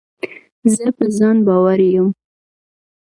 [0.75, 2.07] زه په ځان باوري یم.